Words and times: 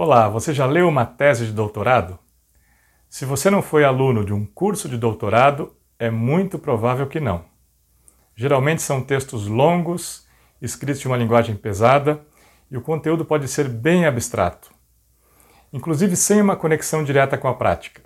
Olá, 0.00 0.28
você 0.28 0.54
já 0.54 0.64
leu 0.64 0.86
uma 0.86 1.04
tese 1.04 1.44
de 1.44 1.50
doutorado? 1.50 2.20
Se 3.08 3.24
você 3.24 3.50
não 3.50 3.60
foi 3.60 3.84
aluno 3.84 4.24
de 4.24 4.32
um 4.32 4.46
curso 4.46 4.88
de 4.88 4.96
doutorado, 4.96 5.74
é 5.98 6.08
muito 6.08 6.56
provável 6.56 7.08
que 7.08 7.18
não. 7.18 7.44
Geralmente 8.36 8.80
são 8.80 9.02
textos 9.02 9.48
longos, 9.48 10.24
escritos 10.62 11.00
de 11.00 11.08
uma 11.08 11.16
linguagem 11.16 11.56
pesada, 11.56 12.24
e 12.70 12.76
o 12.76 12.80
conteúdo 12.80 13.24
pode 13.24 13.48
ser 13.48 13.68
bem 13.68 14.06
abstrato, 14.06 14.70
inclusive 15.72 16.14
sem 16.14 16.40
uma 16.40 16.54
conexão 16.54 17.02
direta 17.02 17.36
com 17.36 17.48
a 17.48 17.54
prática. 17.54 18.00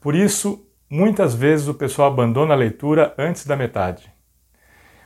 Por 0.00 0.16
isso, 0.16 0.66
muitas 0.90 1.32
vezes 1.32 1.68
o 1.68 1.74
pessoal 1.74 2.08
abandona 2.08 2.54
a 2.54 2.56
leitura 2.56 3.14
antes 3.16 3.46
da 3.46 3.54
metade. 3.54 4.12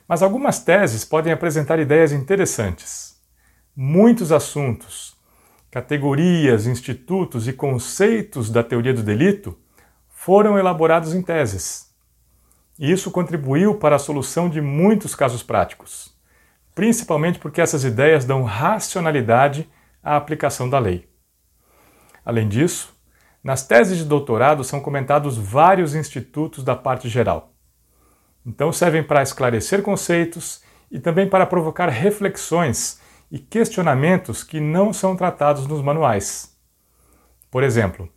Mas 0.08 0.22
algumas 0.22 0.58
teses 0.58 1.04
podem 1.04 1.34
apresentar 1.34 1.78
ideias 1.78 2.12
interessantes. 2.12 3.20
Muitos 3.76 4.32
assuntos, 4.32 5.17
categorias, 5.70 6.66
institutos 6.66 7.46
e 7.46 7.52
conceitos 7.52 8.50
da 8.50 8.62
teoria 8.62 8.94
do 8.94 9.02
delito 9.02 9.58
foram 10.08 10.58
elaborados 10.58 11.14
em 11.14 11.22
teses. 11.22 11.88
E 12.78 12.90
isso 12.90 13.10
contribuiu 13.10 13.74
para 13.74 13.96
a 13.96 13.98
solução 13.98 14.48
de 14.48 14.60
muitos 14.60 15.14
casos 15.14 15.42
práticos, 15.42 16.14
principalmente 16.74 17.38
porque 17.38 17.60
essas 17.60 17.84
ideias 17.84 18.24
dão 18.24 18.42
racionalidade 18.42 19.68
à 20.02 20.16
aplicação 20.16 20.70
da 20.70 20.78
lei. 20.78 21.08
Além 22.24 22.48
disso, 22.48 22.96
nas 23.42 23.66
teses 23.66 23.98
de 23.98 24.04
doutorado 24.04 24.62
são 24.62 24.80
comentados 24.80 25.36
vários 25.36 25.94
institutos 25.94 26.62
da 26.64 26.76
parte 26.76 27.08
geral. 27.08 27.52
Então 28.44 28.72
servem 28.72 29.02
para 29.02 29.22
esclarecer 29.22 29.82
conceitos 29.82 30.62
e 30.90 30.98
também 30.98 31.28
para 31.28 31.46
provocar 31.46 31.88
reflexões 31.88 33.00
e 33.30 33.38
questionamentos 33.38 34.42
que 34.42 34.60
não 34.60 34.92
são 34.92 35.16
tratados 35.16 35.66
nos 35.66 35.82
manuais. 35.82 36.56
Por 37.50 37.62
exemplo, 37.62 38.08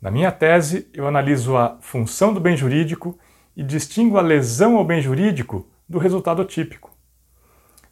na 0.00 0.10
minha 0.10 0.30
tese 0.30 0.88
eu 0.92 1.06
analiso 1.06 1.56
a 1.56 1.78
função 1.80 2.32
do 2.32 2.40
bem 2.40 2.56
jurídico 2.56 3.18
e 3.56 3.62
distingo 3.62 4.18
a 4.18 4.22
lesão 4.22 4.76
ao 4.76 4.84
bem 4.84 5.00
jurídico 5.00 5.68
do 5.88 5.98
resultado 5.98 6.44
típico. 6.44 6.90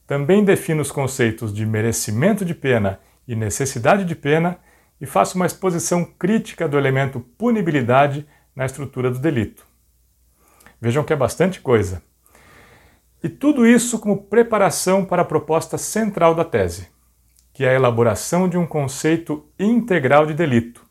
Também 0.06 0.45
defino 0.45 0.83
os 0.83 0.91
conceitos 0.91 1.55
de 1.55 1.65
merecimento 1.65 2.45
de 2.45 2.55
pena 2.55 3.00
e 3.27 3.37
necessidade 3.37 4.05
de 4.05 4.15
pena 4.15 4.59
e 5.00 5.06
faço 5.06 5.37
uma 5.37 5.47
exposição 5.47 6.05
crítica 6.05 6.69
do 6.69 6.78
elemento 6.78 7.20
punibilidade 7.20 8.27
na 8.55 8.67
estrutura 8.67 9.11
do 9.11 9.19
delito. 9.19 9.67
Vejam 10.81 11.05
que 11.05 11.12
é 11.12 11.17
bastante 11.17 11.61
coisa. 11.61 12.03
E 13.23 13.28
tudo 13.28 13.65
isso 13.65 14.01
como 14.01 14.25
preparação 14.25 15.05
para 15.05 15.23
a 15.23 15.25
proposta 15.25 15.78
central 15.78 16.34
da 16.34 16.45
tese, 16.45 16.89
que 17.53 17.65
é 17.65 17.70
a 17.70 17.75
elaboração 17.75 18.48
de 18.48 18.59
um 18.59 18.67
conceito 18.67 19.47
integral 19.56 20.27
de 20.27 20.34
delito, 20.34 20.84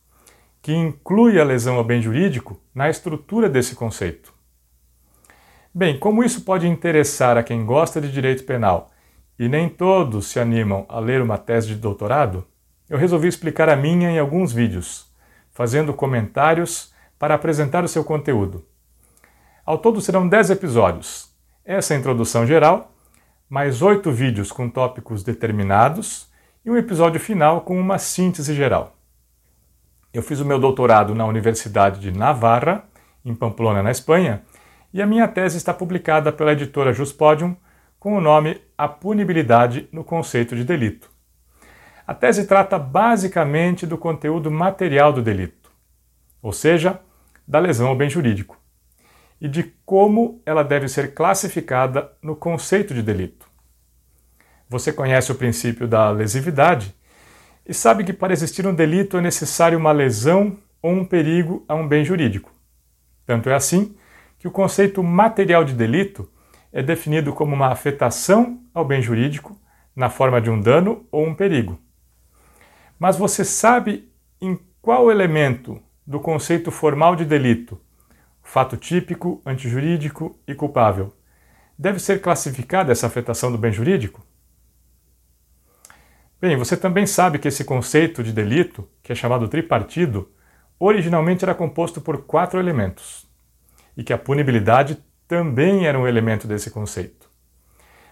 que 0.62 0.74
inclui 0.74 1.40
a 1.40 1.44
lesão 1.44 1.76
ao 1.76 1.84
bem 1.84 2.02
jurídico 2.02 2.58
na 2.74 2.90
estrutura 2.90 3.50
desse 3.50 3.76
conceito. 3.76 4.34
Bem, 5.74 6.00
como 6.00 6.24
isso 6.24 6.46
pode 6.46 6.68
interessar 6.68 7.38
a 7.38 7.44
quem 7.44 7.66
gosta 7.66 8.00
de 8.00 8.09
direito 8.09 8.46
penal 8.46 8.92
e 9.38 9.50
nem 9.50 9.68
todos 9.68 10.28
se 10.28 10.40
animam 10.40 10.86
a 10.88 11.00
ler 11.00 11.22
uma 11.22 11.38
tese 11.38 11.68
de 11.68 11.76
doutorado, 11.76 12.48
eu 12.90 12.98
resolvi 12.98 13.28
explicar 13.28 13.68
a 13.68 13.76
minha 13.76 14.09
em 14.09 14.20
alguns 14.20 14.54
vídeos, 14.54 15.12
fazendo 15.50 15.94
comentários 15.94 16.94
para 17.20 17.36
apresentar 17.36 17.84
o 17.84 17.90
seu 17.90 18.06
conteúdo. 18.06 18.66
Ao 19.66 19.78
todo 19.78 20.00
serão 20.00 20.28
10 20.28 20.52
episódios, 20.52 21.31
essa 21.64 21.94
é 21.94 21.98
a 21.98 22.00
introdução 22.00 22.45
geral, 22.45 22.92
mais 23.48 23.81
oito 23.81 24.12
vídeos 24.12 24.52
com 24.52 24.67
tópicos 24.67 25.23
determinados 25.23 26.28
e 26.66 26.72
um 26.72 26.78
episódio 26.78 27.20
final 27.20 27.62
com 27.62 27.80
uma 27.80 28.00
síntese 28.00 28.56
geral. 28.56 28.95
Eu 30.12 30.23
fiz 30.23 30.40
o 30.40 30.45
meu 30.45 30.59
doutorado 30.59 31.14
na 31.14 31.26
Universidade 31.26 32.00
de 32.00 32.12
Navarra, 32.12 32.84
em 33.23 33.36
Pamplona, 33.36 33.84
na 33.84 33.92
Espanha, 33.92 34.42
e 34.92 35.02
a 35.02 35.06
minha 35.06 35.28
tese 35.28 35.58
está 35.58 35.73
publicada 35.73 36.31
pela 36.31 36.53
editora 36.53 36.91
Juspodium 36.91 37.56
com 38.00 38.18
o 38.18 38.22
nome 38.22 38.59
A 38.75 38.88
Punibilidade 38.88 39.88
no 39.91 40.03
Conceito 40.03 40.56
de 40.56 40.63
Delito. 40.63 41.12
A 42.07 42.16
tese 42.16 42.47
trata 42.47 42.80
basicamente 42.80 43.86
do 43.86 43.97
conteúdo 43.97 44.50
material 44.50 45.13
do 45.13 45.22
delito, 45.22 45.72
ou 46.41 46.52
seja, 46.52 47.00
da 47.47 47.59
lesão 47.59 47.88
ao 47.88 47.96
bem 47.96 48.09
jurídico 48.09 48.61
e 49.41 49.47
de 49.47 49.63
como 49.84 50.40
ela 50.46 50.63
deve 50.63 50.88
ser 50.88 51.16
classificada 51.16 52.12
no 52.22 52.35
conceito 52.35 52.94
de 52.94 53.02
delito. 53.02 53.50
Você 54.69 54.94
conhece 54.94 55.31
o 55.31 55.35
princípio 55.35 55.88
da 55.88 56.12
lesividade 56.12 56.96
e 57.66 57.74
sabe 57.74 58.03
que 58.03 58.13
para 58.13 58.31
existir 58.31 58.68
um 58.68 58.74
delito 58.74 59.18
é 59.18 59.22
necessário 59.22 59.80
uma 59.80 59.91
lesão 59.91 60.57
ou 60.80 60.91
um 60.91 61.03
perigo 61.03 61.66
a 61.68 61.74
um 61.74 61.88
bem 61.88 62.06
jurídico. 62.06 62.51
Tanto 63.25 63.50
é 63.50 63.56
assim 63.56 63.96
que 64.38 64.47
o 64.47 64.51
conceito 64.51 65.03
material 65.03 65.63
de 65.63 65.74
delito 65.74 66.30
é 66.72 66.84
definido 66.84 67.34
como 67.34 67.56
uma 67.56 67.68
afetação 67.68 68.62
ao 68.74 68.85
bem 68.85 69.01
jurídico 69.01 69.59
na 69.96 70.09
forma 70.09 70.40
de 70.40 70.50
um 70.50 70.62
dano 70.62 71.06
ou 71.12 71.25
um 71.25 71.35
perigo. 71.35 71.80
Mas 72.97 73.18
você 73.18 73.44
sabe 73.44 74.09
em 74.40 74.57
qual 74.81 75.12
elemento 75.12 75.81
do 76.06 76.19
conceito 76.19 76.72
formal 76.72 77.16
de 77.16 77.25
delito 77.25 77.80
fato 78.41 78.78
típico, 78.78 79.41
antijurídico 79.46 80.40
e 80.47 80.53
culpável. 80.53 81.13
Deve 81.78 82.00
ser 82.00 82.22
classificada 82.22 82.91
essa 82.91 83.07
afetação 83.07 83.52
do 83.52 83.57
bem 83.57 83.72
jurídico? 83.72 84.25
Bem, 86.40 86.57
você 86.57 86.75
também 86.75 87.06
sabe 87.06 87.38
que 87.38 87.47
esse 87.47 87.63
conceito 87.63 88.24
de 88.24 88.34
delito, 88.34 88.88
que 89.03 89.12
é 89.12 89.16
chamado 89.16 89.47
tripartido, 89.47 90.31
originalmente 90.80 91.46
era 91.46 91.53
composto 91.53 92.01
por 92.01 92.24
quatro 92.24 92.59
elementos 92.59 93.30
e 93.96 94.03
que 94.03 94.13
a 94.13 94.18
punibilidade 94.18 94.97
também 95.28 95.85
era 95.85 96.00
um 96.00 96.07
elemento 96.07 96.47
desse 96.47 96.72
conceito. 96.72 97.30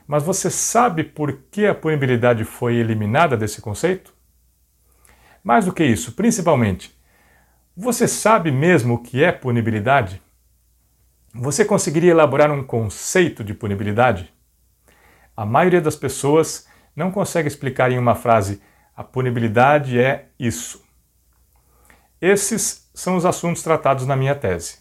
Mas 0.07 0.23
você 0.23 0.50
sabe 0.50 1.03
por 1.03 1.34
que 1.51 1.66
a 1.66 1.75
punibilidade 1.75 2.44
foi 2.44 2.75
eliminada 2.75 3.35
desse 3.35 3.62
conceito? 3.62 4.13
Mais 5.44 5.66
do 5.66 5.73
que 5.73 5.84
isso, 5.84 6.12
principalmente, 6.13 6.99
você 7.81 8.09
sabe 8.09 8.51
mesmo 8.51 8.95
o 8.95 8.97
que 8.97 9.23
é 9.23 9.31
punibilidade? 9.31 10.22
Você 11.34 11.63
conseguiria 11.63 12.12
elaborar 12.12 12.51
um 12.51 12.62
conceito 12.62 13.41
de 13.41 13.53
punibilidade? 13.53 14.34
A 15.35 15.45
maioria 15.45 15.79
das 15.79 15.95
pessoas 15.95 16.68
não 16.94 17.09
consegue 17.09 17.47
explicar 17.47 17.89
em 17.89 17.97
uma 17.97 18.16
frase 18.16 18.62
a 18.94 19.01
punibilidade 19.01 19.97
é 19.97 20.28
isso. 20.38 20.84
Esses 22.19 22.91
são 22.94 23.16
os 23.16 23.25
assuntos 23.25 23.63
tratados 23.63 24.06
na 24.06 24.13
minha 24.13 24.35
tese. 24.35 24.79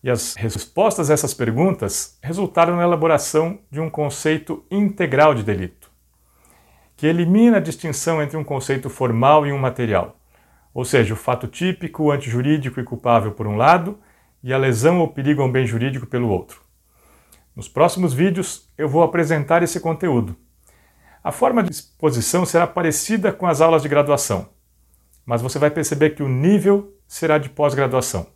E 0.00 0.08
as 0.08 0.36
respostas 0.36 1.10
a 1.10 1.14
essas 1.14 1.34
perguntas 1.34 2.20
resultaram 2.22 2.76
na 2.76 2.84
elaboração 2.84 3.58
de 3.68 3.80
um 3.80 3.90
conceito 3.90 4.64
integral 4.70 5.34
de 5.34 5.42
delito, 5.42 5.90
que 6.96 7.08
elimina 7.08 7.56
a 7.56 7.60
distinção 7.60 8.22
entre 8.22 8.36
um 8.36 8.44
conceito 8.44 8.88
formal 8.88 9.44
e 9.44 9.52
um 9.52 9.58
material, 9.58 10.19
ou 10.72 10.84
seja, 10.84 11.14
o 11.14 11.16
fato 11.16 11.46
típico, 11.46 12.10
antijurídico 12.10 12.80
e 12.80 12.84
culpável 12.84 13.32
por 13.32 13.46
um 13.46 13.56
lado 13.56 13.98
e 14.42 14.52
a 14.52 14.58
lesão 14.58 15.00
ou 15.00 15.08
perigo 15.08 15.42
a 15.42 15.44
um 15.44 15.52
bem 15.52 15.66
jurídico 15.66 16.06
pelo 16.06 16.28
outro. 16.28 16.60
Nos 17.54 17.68
próximos 17.68 18.14
vídeos 18.14 18.68
eu 18.78 18.88
vou 18.88 19.02
apresentar 19.02 19.62
esse 19.62 19.80
conteúdo. 19.80 20.36
A 21.22 21.32
forma 21.32 21.62
de 21.62 21.70
exposição 21.70 22.46
será 22.46 22.66
parecida 22.66 23.32
com 23.32 23.46
as 23.46 23.60
aulas 23.60 23.82
de 23.82 23.88
graduação, 23.88 24.48
mas 25.26 25.42
você 25.42 25.58
vai 25.58 25.70
perceber 25.70 26.10
que 26.10 26.22
o 26.22 26.28
nível 26.28 26.94
será 27.06 27.36
de 27.36 27.50
pós-graduação, 27.50 28.26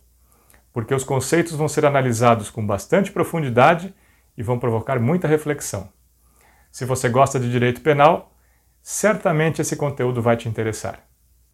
porque 0.71 0.93
os 0.93 1.03
conceitos 1.03 1.53
vão 1.53 1.67
ser 1.67 1.85
analisados 1.85 2.51
com 2.51 2.65
bastante 2.65 3.11
profundidade 3.11 3.93
e 4.37 4.43
vão 4.43 4.59
provocar 4.59 4.99
muita 4.99 5.27
reflexão. 5.27 5.89
Se 6.71 6.85
você 6.85 7.09
gosta 7.09 7.39
de 7.39 7.49
direito 7.49 7.81
penal, 7.81 8.33
certamente 8.83 9.61
esse 9.61 9.75
conteúdo 9.75 10.21
vai 10.21 10.37
te 10.37 10.47
interessar. 10.47 10.99